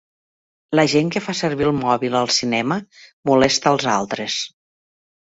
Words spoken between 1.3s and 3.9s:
servir el mòbil al cinema molesta els